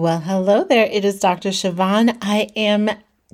[0.00, 0.86] Well, hello there.
[0.86, 1.50] It is Dr.
[1.50, 2.16] Siobhan.
[2.22, 2.88] I am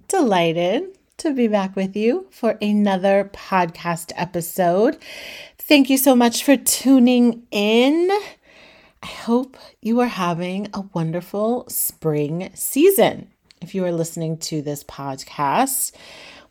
[0.08, 4.98] delighted to be back with you for another podcast episode.
[5.58, 8.10] Thank you so much for tuning in.
[9.00, 13.28] I hope you are having a wonderful spring season.
[13.60, 15.92] If you are listening to this podcast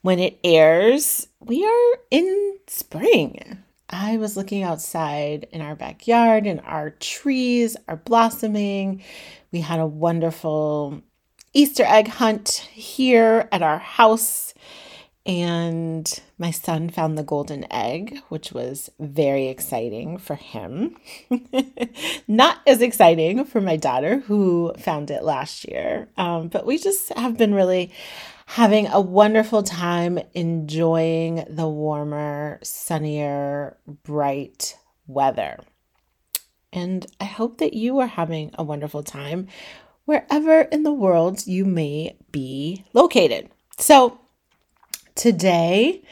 [0.01, 3.64] when it airs, we are in spring.
[3.97, 9.01] I was looking outside in our backyard and our trees are blossoming.
[9.53, 11.01] We had a wonderful
[11.53, 14.53] Easter egg hunt here at our house.
[15.25, 16.07] And
[16.37, 20.97] my son found the golden egg, which was very exciting for him.
[22.27, 26.09] Not as exciting for my daughter, who found it last year.
[26.17, 27.93] Um, but we just have been really
[28.45, 35.59] having a wonderful time enjoying the warmer, sunnier, bright weather.
[36.71, 39.47] And I hope that you are having a wonderful time
[40.05, 43.49] wherever in the world you may be located.
[43.77, 44.19] So,
[45.15, 46.03] today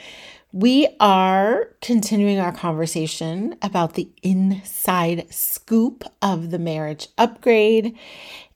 [0.51, 7.97] we are continuing our conversation about the inside scoop of the marriage upgrade.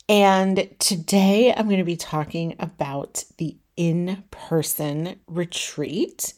[0.08, 6.34] And today I'm going to be talking about the in person retreat,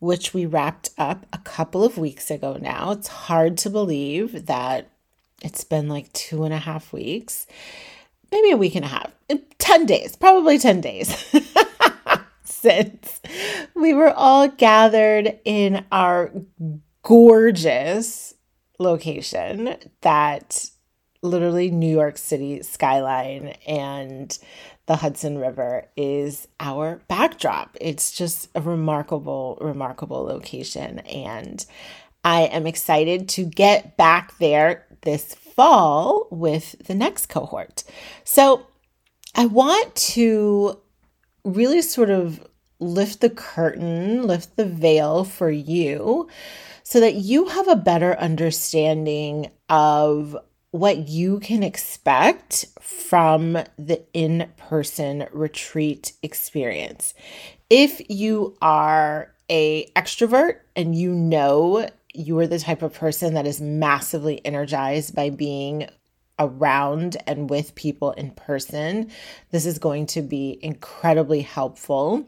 [0.00, 2.90] which we wrapped up a couple of weeks ago now.
[2.90, 4.90] It's hard to believe that
[5.42, 7.46] it's been like two and a half weeks,
[8.30, 9.12] maybe a week and a half,
[9.58, 11.24] 10 days, probably 10 days.
[12.44, 13.20] since
[13.74, 16.30] we were all gathered in our
[17.02, 18.34] gorgeous
[18.78, 20.68] location that
[21.22, 24.38] literally New York City skyline and
[24.86, 27.76] the Hudson River is our backdrop.
[27.80, 31.00] It's just a remarkable, remarkable location.
[31.00, 31.64] And
[32.24, 37.84] I am excited to get back there this fall with the next cohort.
[38.24, 38.66] So
[39.34, 40.78] I want to
[41.44, 42.44] really sort of
[42.80, 46.28] lift the curtain, lift the veil for you
[46.82, 50.36] so that you have a better understanding of
[50.70, 57.14] what you can expect from the in person retreat experience.
[57.68, 63.46] If you are a extrovert and you know you are the type of person that
[63.46, 65.88] is massively energized by being
[66.38, 69.10] around and with people in person,
[69.50, 72.26] this is going to be incredibly helpful.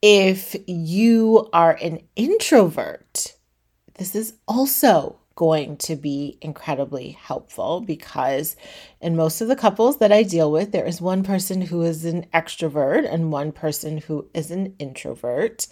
[0.00, 3.36] If you are an introvert,
[3.94, 8.56] this is also going to be incredibly helpful because
[9.00, 12.04] in most of the couples that I deal with, there is one person who is
[12.04, 15.66] an extrovert and one person who is an introvert.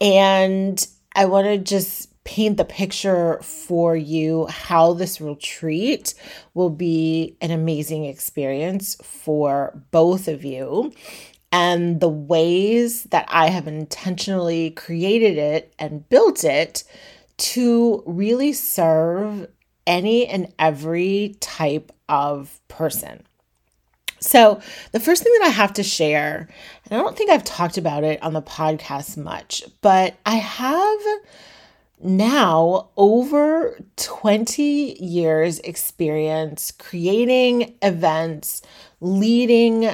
[0.00, 6.14] And I want to just paint the picture for you how this retreat
[6.52, 10.92] will be an amazing experience for both of you
[11.50, 16.84] and the ways that I have intentionally created it and built it
[17.38, 19.48] to really serve
[19.86, 23.22] any and every type of person.
[24.20, 24.60] So,
[24.92, 26.48] the first thing that I have to share,
[26.84, 30.98] and I don't think I've talked about it on the podcast much, but I have
[32.00, 34.62] now over 20
[35.02, 38.62] years experience creating events,
[39.00, 39.90] leading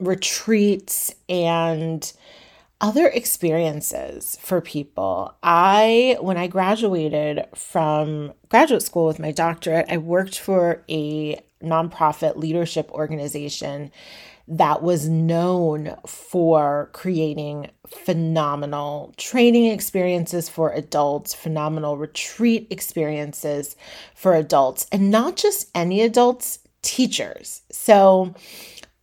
[0.00, 2.12] retreats and
[2.80, 5.34] other experiences for people.
[5.42, 12.36] I, when I graduated from graduate school with my doctorate, I worked for a nonprofit
[12.36, 13.90] leadership organization
[14.46, 23.74] that was known for creating phenomenal training experiences for adults, phenomenal retreat experiences
[24.14, 27.62] for adults, and not just any adults, teachers.
[27.70, 28.34] So,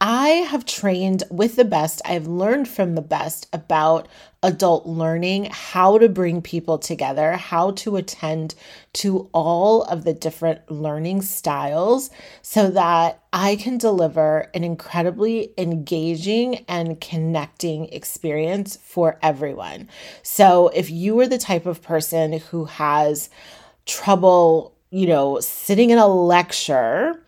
[0.03, 4.07] I have trained with the best, I've learned from the best about
[4.41, 8.55] adult learning, how to bring people together, how to attend
[8.93, 12.09] to all of the different learning styles
[12.41, 19.87] so that I can deliver an incredibly engaging and connecting experience for everyone.
[20.23, 23.29] So, if you are the type of person who has
[23.85, 27.23] trouble, you know, sitting in a lecture,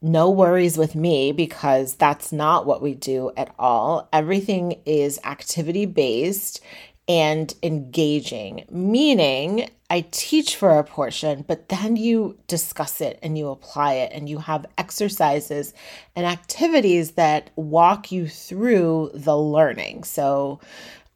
[0.00, 4.08] no worries with me because that's not what we do at all.
[4.12, 6.60] Everything is activity based
[7.08, 13.48] and engaging, meaning I teach for a portion, but then you discuss it and you
[13.48, 15.72] apply it, and you have exercises
[16.14, 20.04] and activities that walk you through the learning.
[20.04, 20.60] So,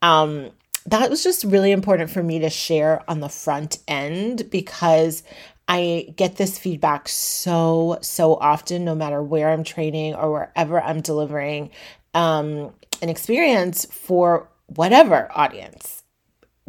[0.00, 0.50] um,
[0.86, 5.22] that was just really important for me to share on the front end because
[5.72, 11.00] I get this feedback so, so often, no matter where I'm training or wherever I'm
[11.00, 11.70] delivering
[12.12, 16.02] um, an experience for whatever audience,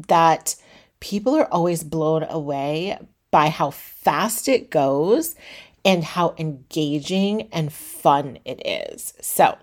[0.07, 0.55] that
[1.01, 2.97] people are always blown away
[3.29, 5.35] by how fast it goes
[5.83, 9.15] and how engaging and fun it is.
[9.19, 9.57] So,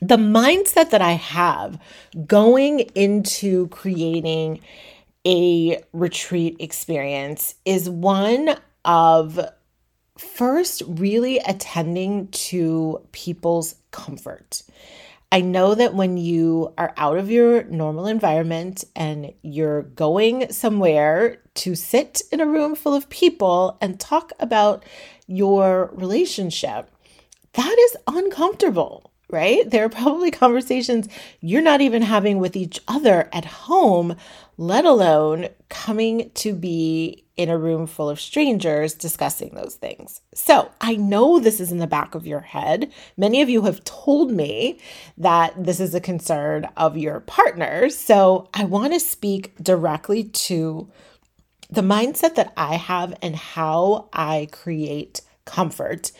[0.00, 1.80] the mindset that I have
[2.24, 4.60] going into creating
[5.26, 9.40] a retreat experience is one of
[10.18, 14.62] first really attending to people's comfort.
[15.32, 21.40] I know that when you are out of your normal environment and you're going somewhere
[21.54, 24.84] to sit in a room full of people and talk about
[25.26, 26.88] your relationship,
[27.54, 29.68] that is uncomfortable right?
[29.68, 31.08] There are probably conversations
[31.40, 34.16] you're not even having with each other at home,
[34.56, 40.20] let alone coming to be in a room full of strangers discussing those things.
[40.34, 42.92] So I know this is in the back of your head.
[43.16, 44.78] Many of you have told me
[45.18, 47.98] that this is a concern of your partners.
[47.98, 50.88] So I want to speak directly to
[51.70, 56.12] the mindset that I have and how I create comfort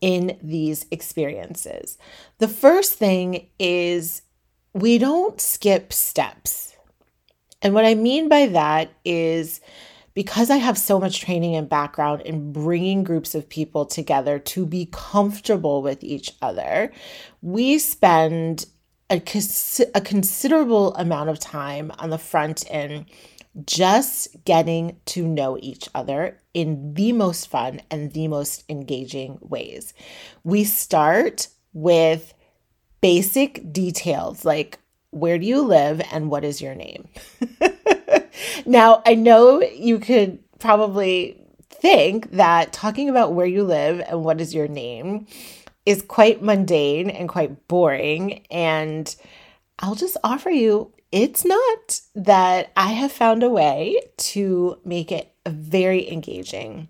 [0.00, 1.98] in these experiences.
[2.38, 4.22] The first thing is
[4.72, 6.69] we don't skip steps.
[7.62, 9.60] And what I mean by that is
[10.14, 14.66] because I have so much training and background in bringing groups of people together to
[14.66, 16.92] be comfortable with each other,
[17.42, 18.66] we spend
[19.08, 19.22] a,
[19.94, 23.06] a considerable amount of time on the front end
[23.66, 29.94] just getting to know each other in the most fun and the most engaging ways.
[30.44, 32.34] We start with
[33.00, 34.78] basic details like
[35.10, 37.08] where do you live and what is your name?
[38.66, 44.40] now, I know you could probably think that talking about where you live and what
[44.40, 45.26] is your name
[45.86, 48.46] is quite mundane and quite boring.
[48.50, 49.14] And
[49.78, 55.32] I'll just offer you it's not that I have found a way to make it
[55.44, 56.88] a very engaging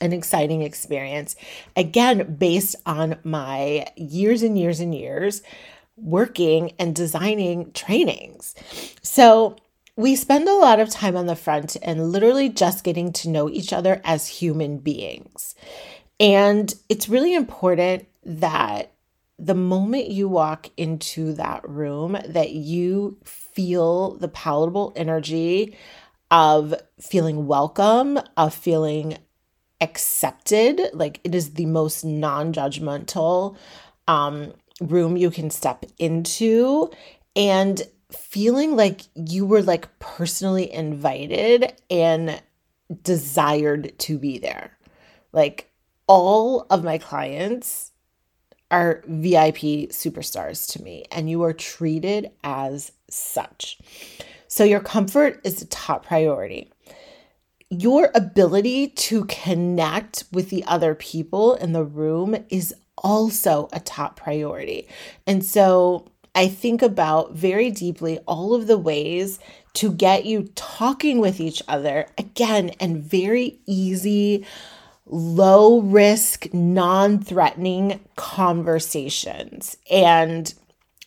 [0.00, 1.36] an exciting experience.
[1.76, 5.42] Again, based on my years and years and years
[6.02, 8.54] working and designing trainings.
[9.02, 9.56] So,
[9.94, 13.50] we spend a lot of time on the front and literally just getting to know
[13.50, 15.54] each other as human beings.
[16.18, 18.92] And it's really important that
[19.38, 25.76] the moment you walk into that room that you feel the palatable energy
[26.30, 29.18] of feeling welcome, of feeling
[29.80, 33.56] accepted, like it is the most non-judgmental
[34.06, 34.54] um,
[34.88, 36.90] room you can step into
[37.36, 42.42] and feeling like you were like personally invited and
[43.02, 44.76] desired to be there.
[45.32, 45.70] Like
[46.06, 47.92] all of my clients
[48.70, 53.78] are VIP superstars to me, and you are treated as such.
[54.48, 56.72] So, your comfort is the top priority.
[57.68, 64.16] Your ability to connect with the other people in the room is also a top
[64.16, 64.88] priority.
[65.26, 69.38] And so, I think about very deeply all of the ways
[69.74, 74.46] to get you talking with each other again and very easy
[75.06, 79.76] low risk, non threatening conversations.
[79.90, 80.52] And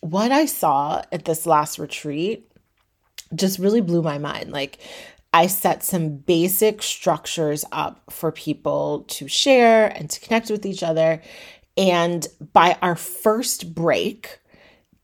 [0.00, 2.50] what I saw at this last retreat
[3.34, 4.52] just really blew my mind.
[4.52, 4.78] Like,
[5.32, 10.82] I set some basic structures up for people to share and to connect with each
[10.82, 11.20] other.
[11.76, 14.40] And by our first break,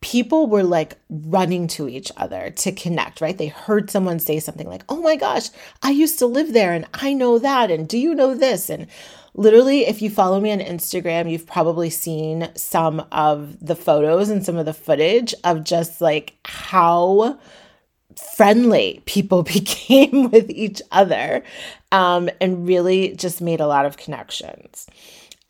[0.00, 3.38] people were like running to each other to connect, right?
[3.38, 5.48] They heard someone say something like, Oh my gosh,
[5.82, 7.70] I used to live there and I know that.
[7.70, 8.68] And do you know this?
[8.68, 8.88] And
[9.34, 14.44] literally, if you follow me on Instagram, you've probably seen some of the photos and
[14.44, 17.38] some of the footage of just like how
[18.34, 21.44] friendly people became with each other
[21.92, 24.86] um, and really just made a lot of connections.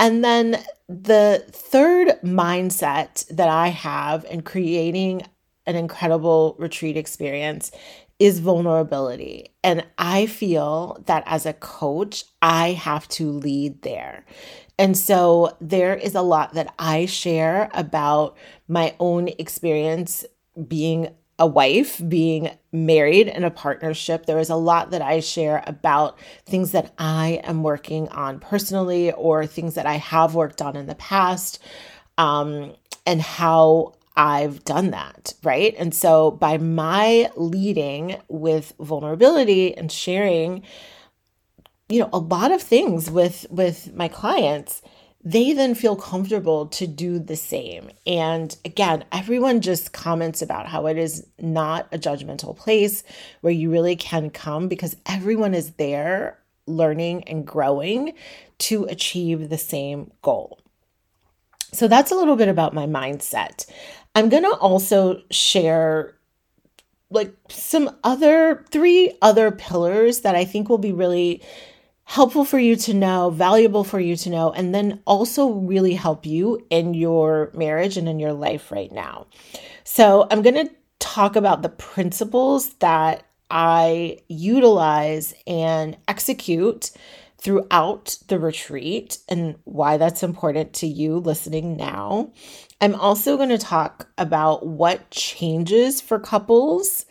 [0.03, 5.23] And then the third mindset that I have in creating
[5.65, 7.71] an incredible retreat experience
[8.19, 9.55] is vulnerability.
[9.63, 14.27] And I feel that as a coach, I have to lead there.
[14.77, 20.25] And so there is a lot that I share about my own experience
[20.67, 24.27] being a wife, being married in a partnership.
[24.27, 29.13] There is a lot that I share about things that I am working on personally
[29.13, 31.59] or things that I have worked on in the past
[32.19, 32.75] um,
[33.07, 35.75] and how I've done that, right?
[35.79, 40.63] And so by my leading with vulnerability and sharing
[41.89, 44.81] you know a lot of things with with my clients,
[45.25, 47.91] they then feel comfortable to do the same.
[48.07, 53.05] And again, everyone just comments about how it is not a judgmental place
[53.41, 58.15] where you really can come because everyone is there learning and growing
[58.59, 60.59] to achieve the same goal.
[61.73, 63.67] So that's a little bit about my mindset.
[64.15, 66.17] I'm going to also share
[67.11, 71.43] like some other three other pillars that I think will be really
[72.13, 76.27] helpful for you to know, valuable for you to know, and then also really help
[76.27, 79.27] you in your marriage and in your life right now.
[79.85, 86.91] So, I'm going to talk about the principles that I utilize and execute
[87.39, 92.31] throughout the retreat and why that's important to you listening now.
[92.83, 97.07] I'm also going to talk about what changes for couples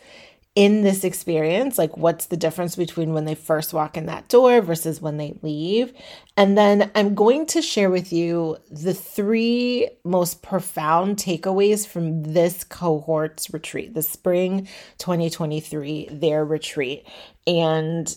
[0.54, 4.60] in this experience like what's the difference between when they first walk in that door
[4.60, 5.92] versus when they leave?
[6.36, 12.64] And then i'm going to share with you the three most profound takeaways from this
[12.64, 14.68] cohort's retreat the spring
[14.98, 17.06] 2023 their retreat
[17.46, 18.14] and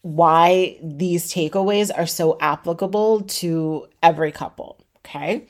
[0.00, 5.46] why these takeaways are so applicable to every couple okay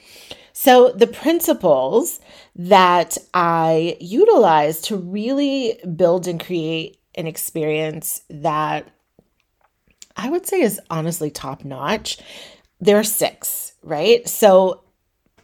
[0.52, 2.20] so, the principles
[2.56, 8.88] that I utilize to really build and create an experience that
[10.16, 12.18] I would say is honestly top notch,
[12.80, 14.28] there are six, right?
[14.28, 14.82] So,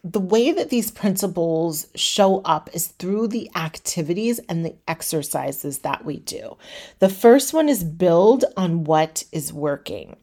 [0.05, 6.05] the way that these principles show up is through the activities and the exercises that
[6.05, 6.57] we do.
[6.99, 10.17] The first one is build on what is working.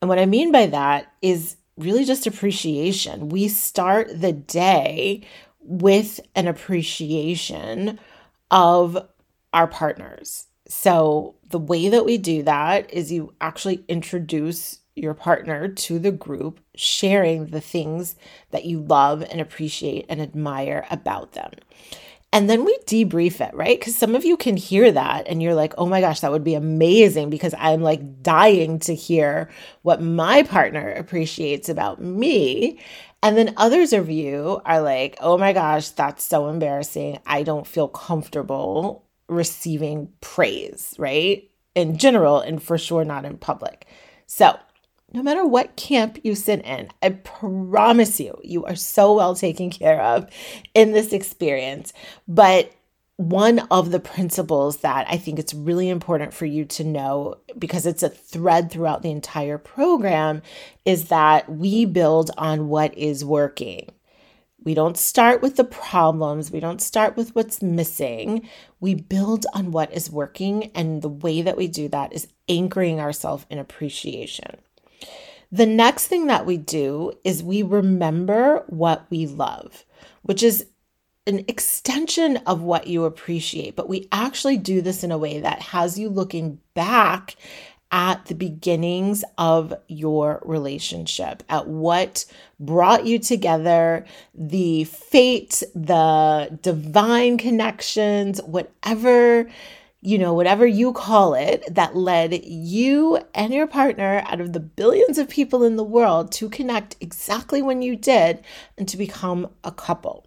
[0.00, 3.28] And what I mean by that is really just appreciation.
[3.28, 5.26] We start the day
[5.60, 7.98] with an appreciation
[8.50, 8.98] of
[9.52, 10.46] our partners.
[10.66, 16.12] So, the way that we do that is you actually introduce your partner to the
[16.12, 18.16] group, sharing the things
[18.50, 21.50] that you love and appreciate and admire about them.
[22.34, 23.78] And then we debrief it, right?
[23.78, 26.42] Because some of you can hear that and you're like, oh my gosh, that would
[26.42, 29.48] be amazing because I'm like dying to hear
[29.82, 32.80] what my partner appreciates about me.
[33.22, 37.20] And then others of you are like, oh my gosh, that's so embarrassing.
[37.24, 41.48] I don't feel comfortable receiving praise, right?
[41.76, 43.86] In general, and for sure not in public.
[44.26, 44.58] So
[45.14, 49.70] no matter what camp you sit in, I promise you, you are so well taken
[49.70, 50.28] care of
[50.74, 51.92] in this experience.
[52.26, 52.72] But
[53.16, 57.86] one of the principles that I think it's really important for you to know because
[57.86, 60.42] it's a thread throughout the entire program
[60.84, 63.90] is that we build on what is working.
[64.64, 66.50] We don't start with the problems.
[66.50, 68.48] We don't start with what's missing.
[68.80, 70.72] We build on what is working.
[70.74, 74.56] And the way that we do that is anchoring ourselves in appreciation.
[75.52, 79.84] The next thing that we do is we remember what we love,
[80.22, 80.66] which is
[81.26, 85.60] an extension of what you appreciate, but we actually do this in a way that
[85.60, 87.36] has you looking back
[87.90, 92.24] at the beginnings of your relationship, at what
[92.58, 99.48] brought you together, the fate, the divine connections, whatever
[100.04, 104.60] you know, whatever you call it, that led you and your partner out of the
[104.60, 108.44] billions of people in the world to connect exactly when you did
[108.76, 110.26] and to become a couple.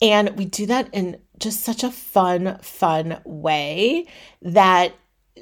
[0.00, 4.06] And we do that in just such a fun, fun way
[4.42, 4.92] that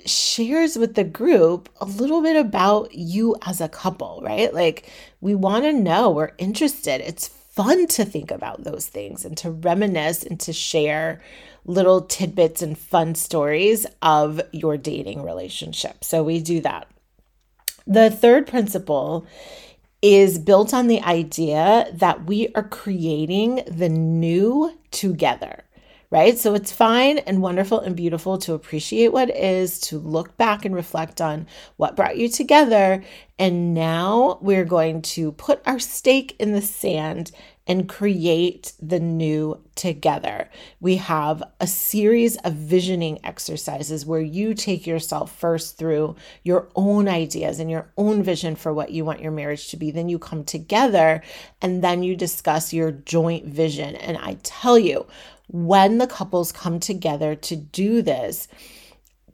[0.06, 4.54] shares with the group a little bit about you as a couple, right?
[4.54, 4.90] Like,
[5.20, 7.02] we want to know, we're interested.
[7.02, 11.20] It's fun to think about those things and to reminisce and to share
[11.64, 16.04] little tidbits and fun stories of your dating relationship.
[16.04, 16.88] So we do that.
[17.86, 19.26] The third principle
[20.00, 25.64] is built on the idea that we are creating the new together
[26.12, 26.36] right?
[26.36, 30.74] So it's fine and wonderful and beautiful to appreciate what is, to look back and
[30.74, 31.46] reflect on
[31.78, 33.02] what brought you together.
[33.38, 37.32] And now we're going to put our stake in the sand
[37.66, 40.50] and create the new together.
[40.80, 47.06] We have a series of visioning exercises where you take yourself first through your own
[47.06, 49.90] ideas and your own vision for what you want your marriage to be.
[49.92, 51.22] Then you come together
[51.60, 53.94] and then you discuss your joint vision.
[53.94, 55.06] And I tell you,
[55.48, 58.48] when the couples come together to do this,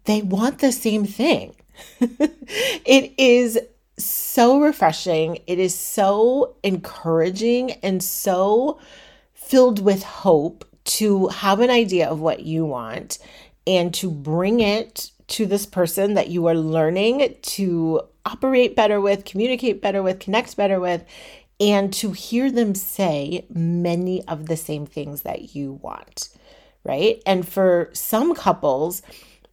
[0.05, 1.55] they want the same thing.
[2.01, 3.59] it is
[3.99, 5.39] so refreshing.
[5.47, 8.79] It is so encouraging and so
[9.35, 13.19] filled with hope to have an idea of what you want
[13.67, 19.25] and to bring it to this person that you are learning to operate better with,
[19.25, 21.05] communicate better with, connect better with,
[21.61, 26.31] and to hear them say many of the same things that you want,
[26.85, 27.23] right?
[27.27, 29.03] And for some couples,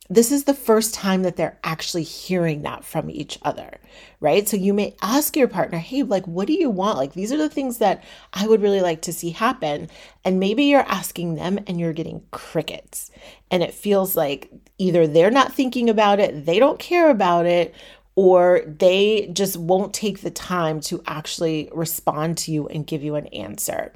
[0.09, 3.79] this is the first time that they're actually hearing that from each other,
[4.19, 4.47] right?
[4.47, 6.97] So you may ask your partner, hey, like, what do you want?
[6.97, 9.89] Like, these are the things that I would really like to see happen.
[10.23, 13.09] And maybe you're asking them and you're getting crickets.
[13.49, 17.73] And it feels like either they're not thinking about it, they don't care about it,
[18.15, 23.15] or they just won't take the time to actually respond to you and give you
[23.15, 23.91] an answer.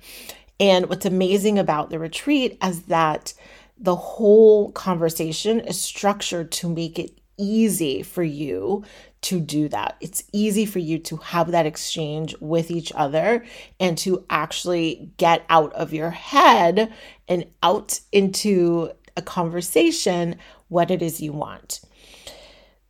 [0.60, 3.34] And what's amazing about the retreat is that
[3.80, 8.84] the whole conversation is structured to make it easy for you
[9.22, 9.96] to do that.
[10.02, 13.46] It's easy for you to have that exchange with each other
[13.80, 16.94] and to actually get out of your head
[17.28, 21.82] and out into a conversation what it is you want.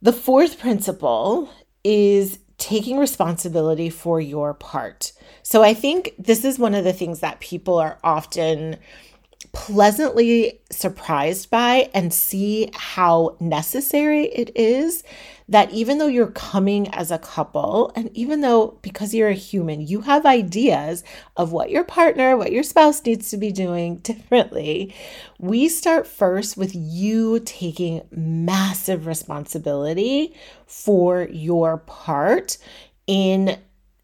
[0.02, 1.50] The fourth principle
[1.84, 5.14] is taking responsibility for your part.
[5.44, 8.78] So I think this is one of the things that people are often
[9.52, 15.04] pleasantly surprised by and see how necessary it is
[15.50, 19.82] that even though you're coming as a couple, and even though because you're a human,
[19.82, 21.04] you have ideas
[21.38, 24.94] of what your partner, what your spouse needs to be doing differently,
[25.40, 30.36] we start first with you taking massive responsibility
[30.68, 32.60] for your part
[33.08, 33.58] in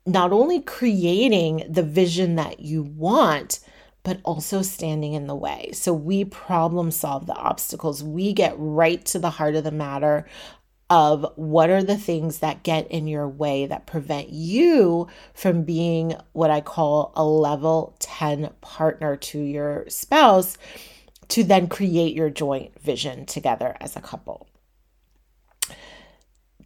[0.08, 3.60] not only creating the vision that you want
[4.05, 5.71] but also standing in the way.
[5.73, 8.03] So we problem solve the obstacles.
[8.03, 10.27] We get right to the heart of the matter
[10.91, 16.15] of what are the things that get in your way that prevent you from being
[16.33, 20.59] what I call a level 10 partner to your spouse
[21.29, 24.47] to then create your joint vision together as a couple.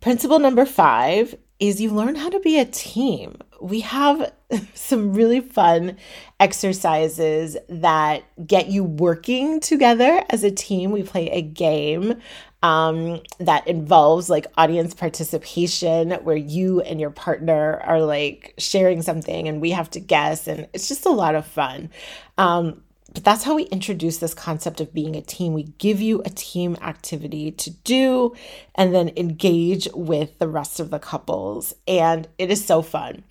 [0.02, 3.38] Principle number five is you learn how to be a team.
[3.62, 4.32] We have
[4.74, 5.98] some really fun
[6.39, 10.91] exercises that get you working together as a team.
[10.91, 12.22] We play a game
[12.62, 19.48] um, that involves like audience participation where you and your partner are like sharing something
[19.48, 21.89] and we have to guess, and it's just a lot of fun.
[22.38, 22.82] Um,
[23.13, 25.54] but that's how we introduce this concept of being a team.
[25.54, 28.36] We give you a team activity to do
[28.76, 31.74] and then engage with the rest of the couples.
[31.88, 33.24] And it is so fun.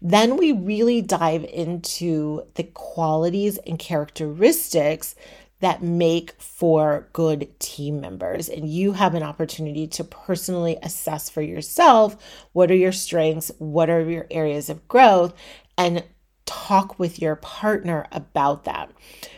[0.00, 5.14] Then we really dive into the qualities and characteristics
[5.60, 8.48] that make for good team members.
[8.48, 12.16] And you have an opportunity to personally assess for yourself
[12.52, 15.34] what are your strengths, what are your areas of growth,
[15.78, 16.04] and
[16.46, 18.90] talk with your partner about that.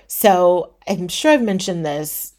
[0.07, 2.35] So I'm sure I've mentioned this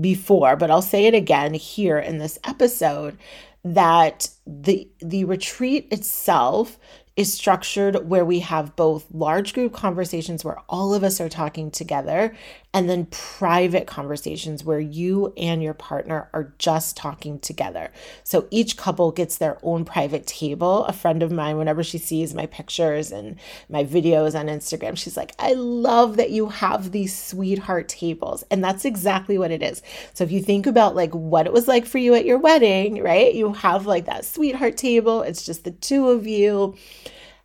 [0.00, 3.18] before, but I'll say it again here in this episode
[3.64, 6.78] that the the retreat itself
[7.16, 11.70] is structured where we have both large group conversations where all of us are talking
[11.70, 12.36] together
[12.76, 17.90] and then private conversations where you and your partner are just talking together.
[18.22, 20.84] So each couple gets their own private table.
[20.84, 23.36] A friend of mine, whenever she sees my pictures and
[23.70, 28.44] my videos on Instagram, she's like, I love that you have these sweetheart tables.
[28.50, 29.80] And that's exactly what it is.
[30.12, 33.02] So if you think about like what it was like for you at your wedding,
[33.02, 33.34] right?
[33.34, 36.76] You have like that sweetheart table, it's just the two of you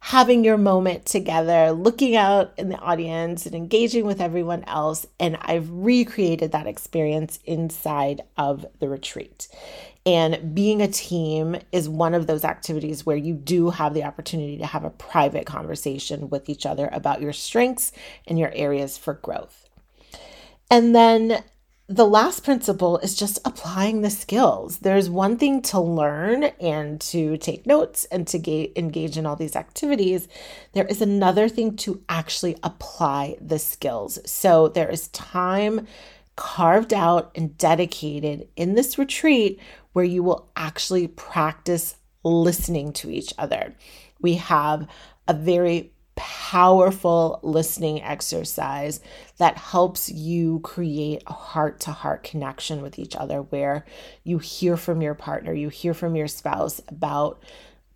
[0.03, 5.05] having your moment together, looking out in the audience and engaging with everyone else.
[5.19, 9.47] And I've recreated that experience inside of the retreat.
[10.03, 14.57] And being a team is one of those activities where you do have the opportunity
[14.57, 17.91] to have a private conversation with each other about your strengths
[18.25, 19.69] and your areas for growth.
[20.71, 21.43] And then
[21.87, 24.79] the last principle is just applying the skills.
[24.79, 29.35] There's one thing to learn and to take notes and to ga- engage in all
[29.35, 30.29] these activities.
[30.71, 34.19] There is another thing to actually apply the skills.
[34.25, 35.85] So there is time
[36.37, 39.59] carved out and dedicated in this retreat
[39.91, 43.75] where you will actually practice listening to each other.
[44.21, 44.87] We have
[45.27, 45.90] a very
[46.21, 48.99] powerful listening exercise
[49.39, 53.83] that helps you create a heart to heart connection with each other where
[54.23, 57.41] you hear from your partner, you hear from your spouse about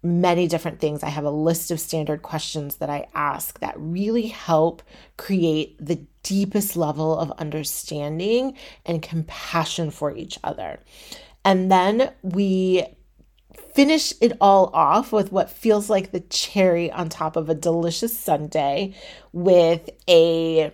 [0.02, 1.04] many different things.
[1.04, 4.82] I have a list of standard questions that I ask that really help
[5.18, 8.58] create the deepest level of understanding
[8.88, 10.80] and compassion for each other.
[11.44, 12.86] And then we
[13.76, 18.18] finish it all off with what feels like the cherry on top of a delicious
[18.18, 18.94] sundae
[19.34, 20.72] with a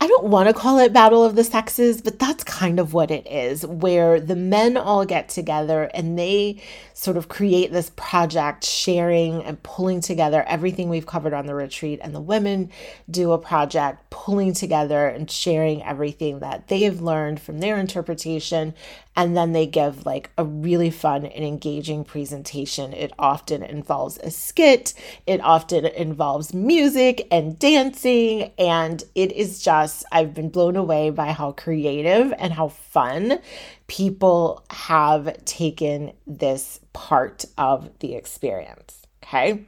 [0.00, 3.10] I don't want to call it Battle of the Sexes, but that's kind of what
[3.10, 6.60] it is, where the men all get together and they
[6.92, 12.00] sort of create this project, sharing and pulling together everything we've covered on the retreat.
[12.02, 12.70] And the women
[13.10, 18.74] do a project, pulling together and sharing everything that they have learned from their interpretation
[19.16, 22.92] and then they give like a really fun and engaging presentation.
[22.92, 24.94] It often involves a skit,
[25.26, 31.32] it often involves music and dancing, and it is just, I've been blown away by
[31.32, 33.38] how creative and how fun
[33.86, 39.06] people have taken this part of the experience.
[39.22, 39.64] Okay.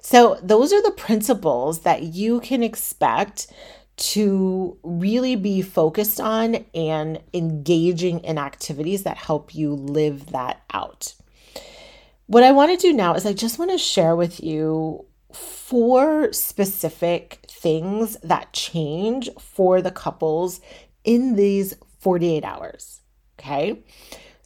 [0.00, 3.46] So, those are the principles that you can expect
[3.96, 11.14] to really be focused on and engaging in activities that help you live that out.
[12.26, 16.32] What I want to do now is I just want to share with you four
[16.32, 20.60] specific things that change for the couples
[21.04, 23.00] in these 48 hours.
[23.38, 23.82] Okay.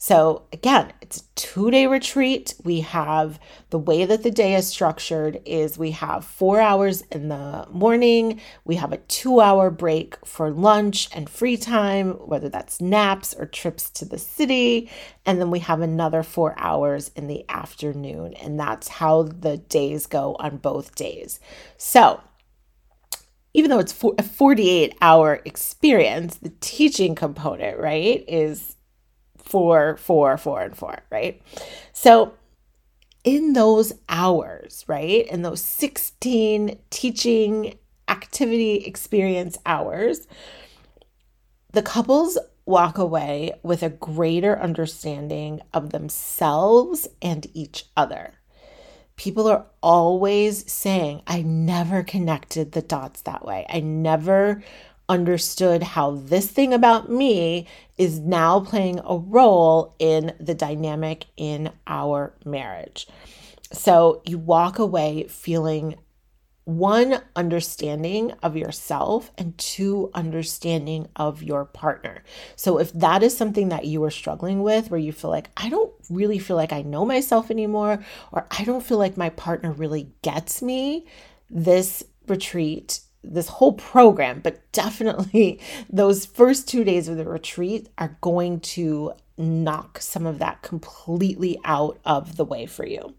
[0.01, 2.53] So, again, it's a two day retreat.
[2.63, 3.37] We have
[3.69, 8.39] the way that the day is structured is we have four hours in the morning,
[8.63, 13.45] we have a two hour break for lunch and free time, whether that's naps or
[13.45, 14.89] trips to the city.
[15.25, 18.35] And then we have another four hours in the afternoon.
[18.35, 21.41] And that's how the days go on both days.
[21.75, 22.21] So,
[23.53, 28.77] even though it's a 48 hour experience, the teaching component, right, is
[29.49, 31.41] four, four, four, and four, right?
[31.91, 32.33] So
[33.23, 40.27] in those hours, right, in those 16 teaching activity experience hours,
[41.73, 48.35] the couples walk away with a greater understanding of themselves and each other.
[49.15, 53.65] People are always saying, I never connected the dots that way.
[53.67, 54.63] I never
[55.09, 57.67] understood how this thing about me
[57.97, 63.07] is now playing a role in the dynamic in our marriage.
[63.73, 65.95] So you walk away feeling
[66.69, 72.23] one understanding of yourself and two understanding of your partner.
[72.55, 75.69] So if that is something that you are struggling with where you feel like I
[75.69, 79.71] don't really feel like I know myself anymore or I don't feel like my partner
[79.71, 81.07] really gets me,
[81.49, 88.17] this retreat this whole program, but definitely those first two days of the retreat are
[88.21, 93.13] going to knock some of that completely out of the way for you.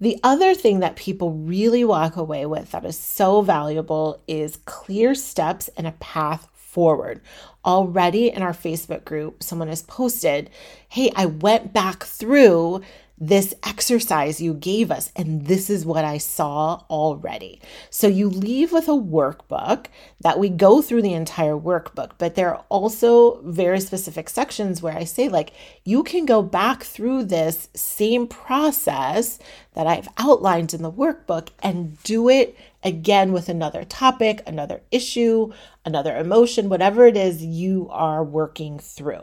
[0.00, 5.14] The other thing that people really walk away with that is so valuable is clear
[5.14, 7.20] steps and a path forward.
[7.64, 10.50] Already in our Facebook group, someone has posted,
[10.88, 12.82] Hey, I went back through
[13.16, 17.60] this exercise you gave us, and this is what I saw already.
[17.88, 19.86] So you leave with a workbook
[20.20, 24.96] that we go through the entire workbook, but there are also very specific sections where
[24.96, 25.52] I say, like,
[25.84, 29.38] you can go back through this same process
[29.74, 35.52] that I've outlined in the workbook and do it again with another topic, another issue,
[35.84, 39.22] another emotion, whatever it is you are working through.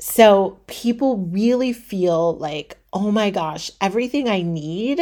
[0.00, 5.00] So people really feel like, oh my gosh, everything I need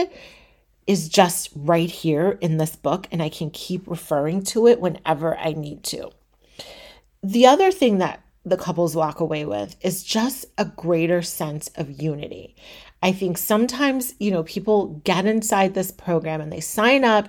[0.87, 5.37] is just right here in this book, and I can keep referring to it whenever
[5.37, 6.11] I need to.
[7.23, 12.03] The other thing that the couples walk away with is just a greater sense of
[12.03, 12.57] unity.
[13.03, 17.29] I think sometimes, you know, people get inside this program and they sign up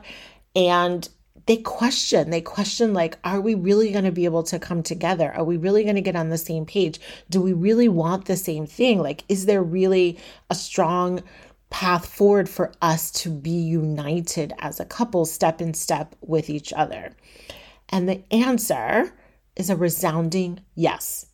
[0.56, 1.08] and
[1.45, 5.32] they question they question like are we really going to be able to come together?
[5.34, 6.99] Are we really going to get on the same page?
[7.29, 8.99] Do we really want the same thing?
[8.99, 10.17] Like is there really
[10.49, 11.23] a strong
[11.69, 16.71] path forward for us to be united as a couple step in step with each
[16.73, 17.15] other?
[17.89, 19.13] And the answer
[19.56, 21.27] is a resounding yes.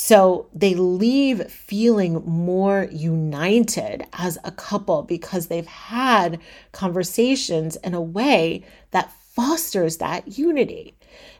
[0.00, 6.38] So they leave feeling more united as a couple because they've had
[6.70, 10.94] conversations in a way that fosters that unity.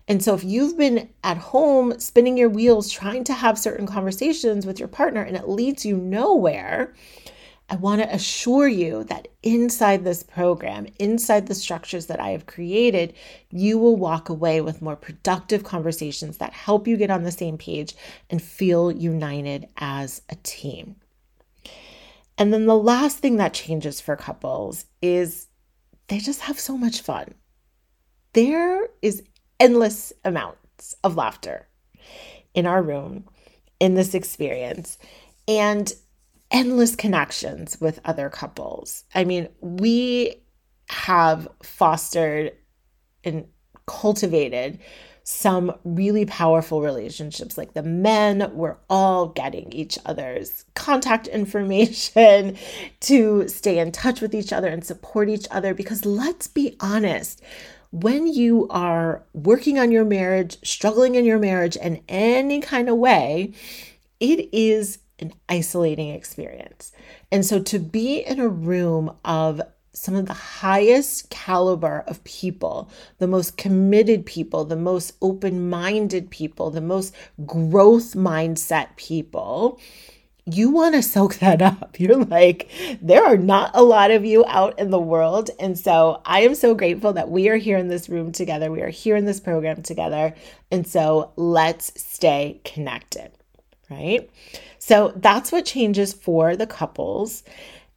[0.08, 4.66] And so if you've been at home spinning your wheels trying to have certain conversations
[4.66, 6.92] with your partner and it leads you nowhere,
[7.70, 12.46] I want to assure you that inside this program, inside the structures that I have
[12.46, 13.12] created,
[13.50, 17.58] you will walk away with more productive conversations that help you get on the same
[17.58, 17.94] page
[18.30, 20.96] and feel united as a team.
[22.38, 25.48] And then the last thing that changes for couples is
[26.06, 27.34] they just have so much fun.
[28.32, 29.22] There is
[29.60, 31.66] endless amounts of laughter
[32.54, 33.24] in our room
[33.78, 34.98] in this experience.
[35.46, 35.92] And
[36.50, 39.04] endless connections with other couples.
[39.14, 40.42] I mean, we
[40.88, 42.52] have fostered
[43.24, 43.46] and
[43.86, 44.78] cultivated
[45.30, 47.58] some really powerful relationships.
[47.58, 52.56] Like the men we're all getting each other's contact information
[53.00, 55.74] to stay in touch with each other and support each other.
[55.74, 57.42] Because let's be honest,
[57.90, 62.96] when you are working on your marriage, struggling in your marriage in any kind of
[62.96, 63.52] way,
[64.20, 66.92] it is an isolating experience.
[67.30, 69.60] And so to be in a room of
[69.92, 76.30] some of the highest caliber of people, the most committed people, the most open minded
[76.30, 77.14] people, the most
[77.46, 79.80] growth mindset people,
[80.50, 81.98] you want to soak that up.
[81.98, 82.70] You're like,
[83.02, 85.50] there are not a lot of you out in the world.
[85.58, 88.70] And so I am so grateful that we are here in this room together.
[88.70, 90.34] We are here in this program together.
[90.70, 93.32] And so let's stay connected,
[93.90, 94.30] right?
[94.88, 97.42] So that's what changes for the couples.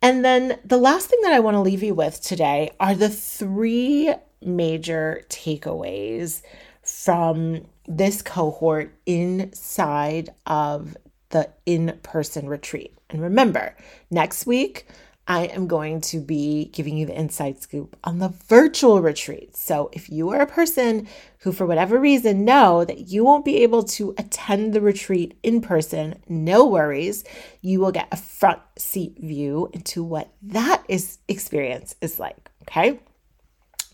[0.01, 3.07] And then the last thing that I want to leave you with today are the
[3.07, 6.41] three major takeaways
[6.83, 10.97] from this cohort inside of
[11.29, 12.93] the in person retreat.
[13.09, 13.73] And remember,
[14.09, 14.85] next week,
[15.31, 19.55] I am going to be giving you the inside scoop on the virtual retreat.
[19.55, 23.63] So, if you are a person who, for whatever reason, know that you won't be
[23.63, 27.23] able to attend the retreat in person, no worries.
[27.61, 32.51] You will get a front seat view into what that is experience is like.
[32.63, 32.99] Okay.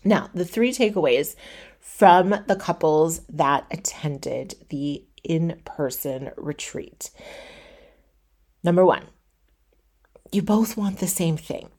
[0.02, 1.36] Now, the three takeaways
[1.78, 7.10] from the couples that attended the in person retreat.
[8.64, 9.04] Number one,
[10.32, 11.70] you both want the same thing.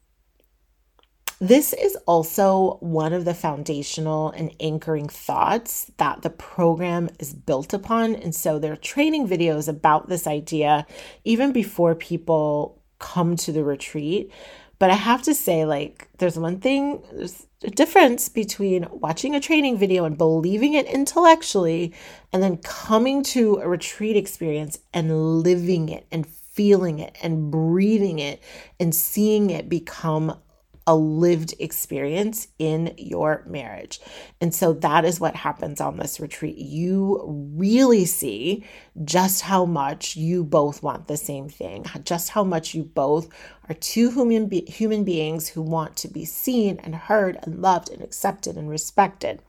[1.42, 7.74] This is also one of the foundational and anchoring thoughts that the program is built
[7.74, 8.16] upon.
[8.16, 10.86] And so there are training videos about this idea
[11.24, 14.32] even before people come to the retreat.
[14.80, 19.40] But I have to say, like, there's one thing, there's a difference between watching a
[19.40, 21.94] training video and believing it intellectually
[22.32, 26.26] and then coming to a retreat experience and living it and
[26.60, 28.44] feeling it and breathing it
[28.82, 30.38] and seeing it become
[30.86, 34.02] a lived experience in your marriage.
[34.42, 36.58] And so that is what happens on this retreat.
[36.58, 37.24] You
[37.56, 38.66] really see
[39.06, 43.30] just how much you both want the same thing, just how much you both
[43.70, 47.90] are two human, be- human beings who want to be seen and heard and loved
[47.90, 49.42] and accepted and respected.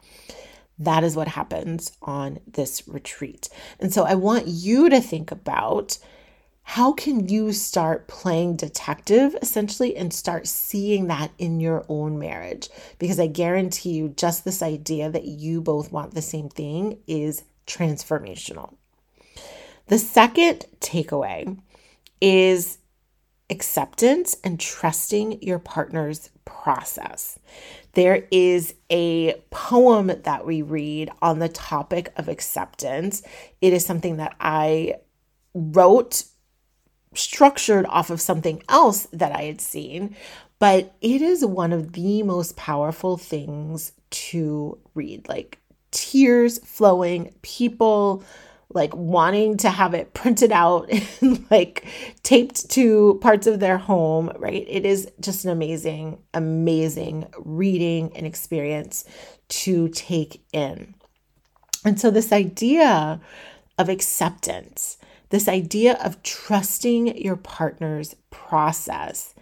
[0.79, 3.49] That is what happens on this retreat.
[3.81, 5.99] And so I want you to think about
[6.63, 12.69] how can you start playing detective essentially and start seeing that in your own marriage?
[12.99, 17.43] Because I guarantee you, just this idea that you both want the same thing is
[17.67, 18.75] transformational.
[19.89, 21.59] The second takeaway
[22.21, 22.79] is
[23.51, 27.39] acceptance and trusting your partner's process.
[27.95, 33.23] There is a poem that we read on the topic of acceptance.
[33.61, 34.95] It is something that I
[35.55, 36.23] wrote
[37.15, 40.15] structured off of something else that I had seen,
[40.59, 45.29] but it is one of the most powerful things to read.
[45.29, 45.59] Like
[45.91, 48.23] tears flowing, people
[48.73, 51.85] like wanting to have it printed out and like
[52.23, 54.65] taped to parts of their home, right?
[54.69, 59.05] It is just an amazing, amazing reading and experience
[59.49, 60.95] to take in.
[61.85, 63.21] And so, this idea
[63.79, 64.99] of acceptance
[65.31, 69.35] this idea of trusting your partner's process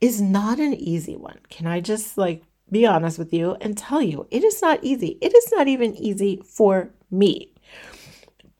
[0.00, 1.38] is not an easy one.
[1.48, 5.18] Can I just like be honest with you and tell you it is not easy.
[5.20, 7.52] It is not even easy for me.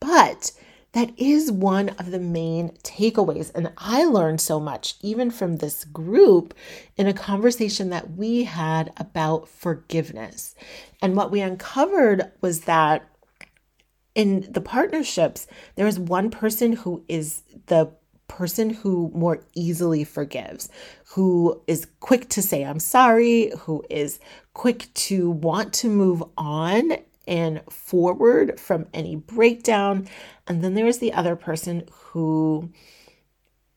[0.00, 0.52] But
[0.92, 3.50] that is one of the main takeaways.
[3.54, 6.54] And I learned so much, even from this group,
[6.96, 10.54] in a conversation that we had about forgiveness.
[11.02, 13.08] And what we uncovered was that
[14.14, 15.46] in the partnerships,
[15.76, 17.90] there is one person who is the
[18.28, 20.68] person who more easily forgives,
[21.08, 24.18] who is quick to say, I'm sorry, who is
[24.54, 26.92] quick to want to move on
[27.26, 30.08] and forward from any breakdown.
[30.46, 32.70] And then there's the other person who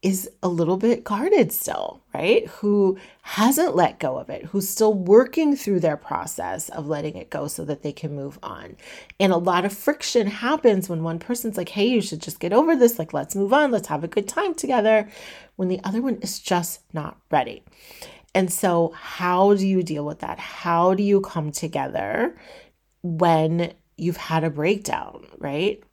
[0.08, 2.48] is a little bit guarded still, right?
[2.48, 7.30] Who hasn't let go of it, who's still working through their process of letting it
[7.30, 8.78] go so that they can move on.
[9.20, 12.54] And a lot of friction happens when one person's like, hey, you should just get
[12.54, 12.98] over this.
[12.98, 13.70] Like, let's move on.
[13.70, 15.10] Let's have a good time together.
[15.58, 17.64] When the other one is just not ready.
[18.34, 20.40] And so, how do you deal with that?
[20.40, 22.38] How do you come together
[23.04, 25.84] when you've had a breakdown, right?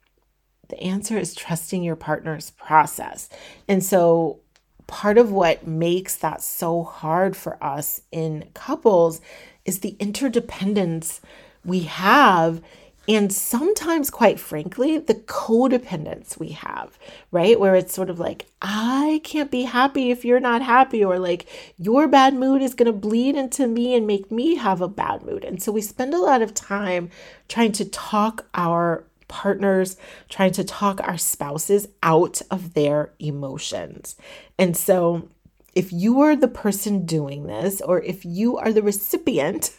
[0.68, 3.28] The answer is trusting your partner's process.
[3.68, 4.40] And so,
[4.86, 9.20] part of what makes that so hard for us in couples
[9.64, 11.20] is the interdependence
[11.64, 12.60] we have
[13.06, 16.98] and sometimes, quite frankly, the codependence we have,
[17.30, 17.60] right?
[17.60, 21.46] Where it's sort of like, I can't be happy if you're not happy, or like
[21.76, 25.22] your bad mood is going to bleed into me and make me have a bad
[25.22, 25.44] mood.
[25.44, 27.10] And so we spend a lot of time
[27.46, 29.96] trying to talk our partners,
[30.28, 34.16] trying to talk our spouses out of their emotions.
[34.58, 35.28] And so
[35.74, 39.72] if you are the person doing this, or if you are the recipient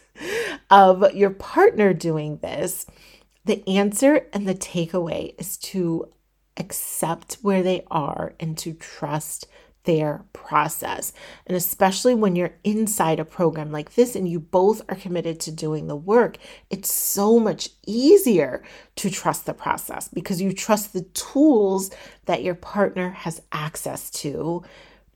[0.70, 2.86] of your partner doing this,
[3.44, 6.08] the answer and the takeaway is to
[6.56, 9.46] accept where they are and to trust
[9.86, 11.12] their process.
[11.46, 15.50] And especially when you're inside a program like this and you both are committed to
[15.50, 16.36] doing the work,
[16.68, 18.62] it's so much easier
[18.96, 21.90] to trust the process because you trust the tools
[22.26, 24.62] that your partner has access to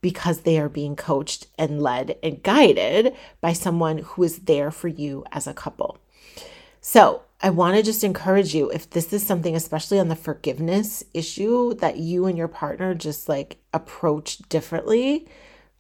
[0.01, 4.89] because they are being coached and led and guided by someone who is there for
[4.89, 5.99] you as a couple.
[6.81, 11.03] So, I want to just encourage you if this is something, especially on the forgiveness
[11.15, 15.27] issue, that you and your partner just like approach differently,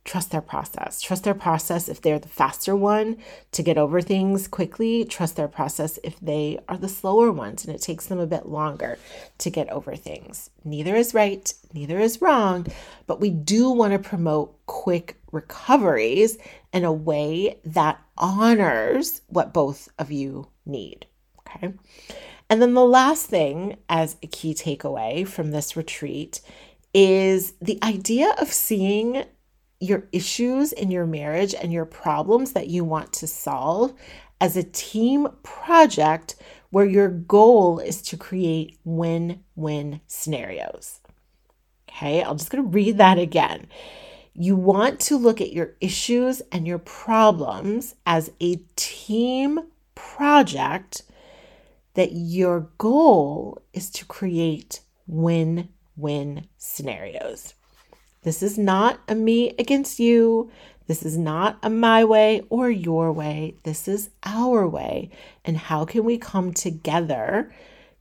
[0.07, 1.03] trust their process.
[1.03, 3.19] Trust their process if they're the faster one
[3.53, 5.05] to get over things quickly.
[5.05, 8.47] Trust their process if they are the slower ones and it takes them a bit
[8.47, 8.99] longer
[9.37, 10.49] to get over things.
[10.65, 12.69] Neither is right, neither is wrong,
[13.07, 16.39] but we do want to promote quick recoveries
[16.73, 21.05] in a way that honors what both of you need.
[21.57, 21.75] Okay.
[22.49, 26.41] And then the last thing, as a key takeaway from this retreat,
[26.93, 29.25] is the idea of seeing
[29.79, 33.95] your issues in your marriage and your problems that you want to solve
[34.41, 36.37] as a team project
[36.71, 41.01] where your goal is to create win win scenarios.
[41.89, 43.67] Okay, I'm just going to read that again.
[44.33, 49.61] You want to look at your issues and your problems as a team
[49.95, 51.03] project
[51.95, 57.55] that your goal is to create win win scenarios.
[58.23, 60.51] This is not a me against you.
[60.87, 63.55] This is not a my way or your way.
[63.65, 65.11] This is our way.
[65.45, 67.53] And how can we come together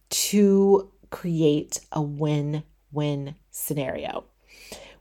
[0.09, 4.25] to create a win win scenario?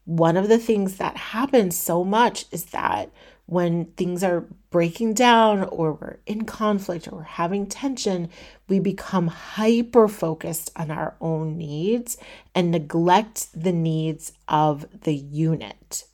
[0.04, 3.10] One of the things that happens so much is that
[3.48, 8.28] when things are breaking down or we're in conflict or we're having tension,
[8.68, 12.18] we become hyper focused on our own needs
[12.54, 16.04] and neglect the needs of the unit.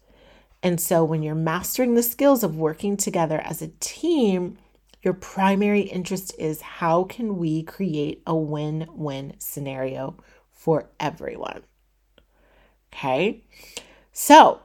[0.62, 4.57] And so, when you're mastering the skills of working together as a team,
[5.03, 10.16] your primary interest is how can we create a win win scenario
[10.53, 11.64] for everyone?
[12.92, 13.42] Okay.
[14.12, 14.61] So,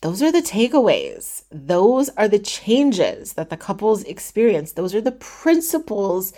[0.00, 1.42] those are the takeaways.
[1.50, 4.72] Those are the changes that the couples experience.
[4.72, 6.32] Those are the principles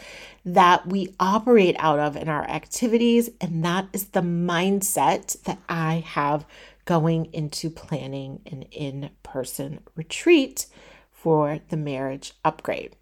[0.45, 3.31] that we operate out of in our activities.
[3.41, 6.45] And that is the mindset that I have
[6.85, 10.67] going into planning an in person retreat
[11.13, 12.97] for the marriage upgrade.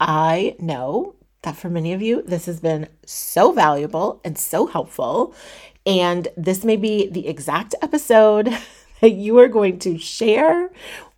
[0.00, 5.34] I know that for many of you, this has been so valuable and so helpful.
[5.84, 8.56] And this may be the exact episode
[9.00, 10.70] that you are going to share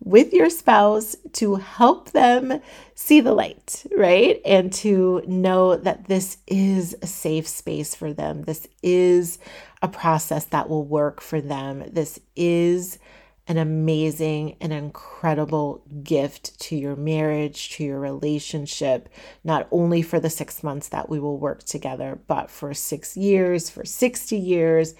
[0.03, 2.61] with your spouse to help them
[2.95, 4.41] see the light, right?
[4.45, 8.43] And to know that this is a safe space for them.
[8.43, 9.39] This is
[9.81, 11.83] a process that will work for them.
[11.91, 12.99] This is
[13.47, 19.09] an amazing and incredible gift to your marriage, to your relationship,
[19.43, 23.69] not only for the six months that we will work together, but for six years,
[23.69, 24.93] for 60 years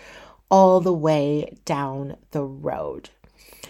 [0.51, 3.09] all the way down the road.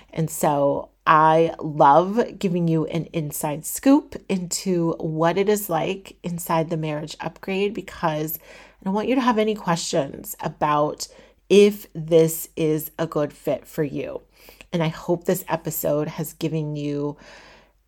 [0.09, 6.69] And so I love giving you an inside scoop into what it is like inside
[6.69, 8.39] the marriage upgrade because
[8.86, 11.07] I want you to have any questions about
[11.49, 14.21] if this is a good fit for you.
[14.73, 17.17] And I hope this episode has given you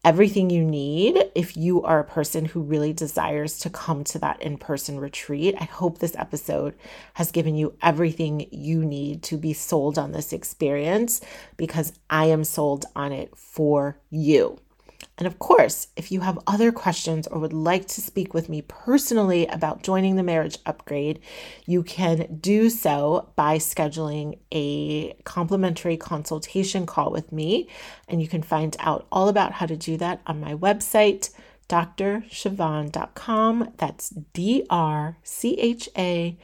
[0.04, 4.42] everything you need if you are a person who really desires to come to that
[4.42, 5.56] in person retreat.
[5.60, 6.76] I hope this episode
[7.14, 11.22] has given you everything you need to be sold on this experience
[11.56, 14.60] because I am sold on it for you.
[15.18, 18.64] And of course, if you have other questions or would like to speak with me
[18.64, 21.20] personally about joining the marriage upgrade,
[21.66, 27.70] you can do so by scheduling a complimentary consultation call with me.
[28.08, 31.30] And you can find out all about how to do that on my website,
[31.70, 33.74] drchavonne.com.
[33.78, 36.38] That's D R C H A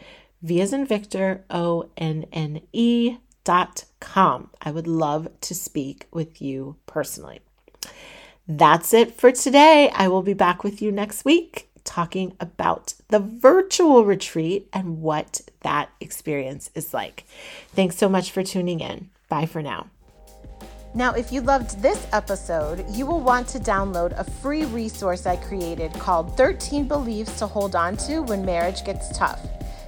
[0.44, 4.52] V as in Victor, O N N E dot com.
[4.62, 7.42] I would love to speak with you personally.
[8.52, 9.92] That's it for today.
[9.94, 15.42] I will be back with you next week talking about the virtual retreat and what
[15.62, 17.26] that experience is like.
[17.76, 19.12] Thanks so much for tuning in.
[19.30, 19.92] Bye for now.
[20.96, 25.36] Now, if you loved this episode, you will want to download a free resource I
[25.36, 29.40] created called 13 Beliefs to Hold On to When Marriage Gets Tough.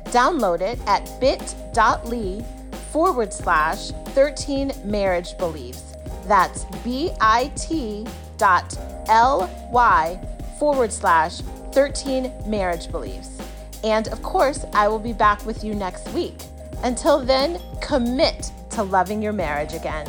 [0.06, 2.46] Download it at bit.ly
[2.92, 5.96] forward slash 13 marriage beliefs.
[6.28, 8.06] That's B I T
[8.42, 10.20] bit.ly
[10.58, 11.42] forward slash
[11.74, 13.40] 13 marriage beliefs.
[13.84, 16.36] And of course, I will be back with you next week.
[16.84, 20.08] Until then, commit to loving your marriage again.